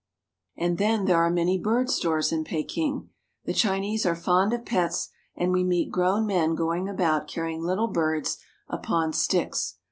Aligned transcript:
And 0.57 0.79
then 0.79 1.05
there 1.05 1.21
are 1.23 1.29
many 1.29 1.59
bird 1.59 1.87
stores 1.91 2.31
in 2.31 2.43
Peking. 2.43 3.11
The 3.45 3.53
Chinese 3.53 4.03
are 4.03 4.15
fond 4.15 4.51
of 4.51 4.65
pets, 4.65 5.09
and 5.35 5.51
we 5.51 5.63
meet 5.63 5.91
grown 5.91 6.25
men 6.25 6.55
going 6.55 6.89
about 6.89 7.27
carrying 7.27 7.61
little 7.61 7.85
birds 7.87 8.39
upon 8.67 9.13
sticks. 9.13 9.75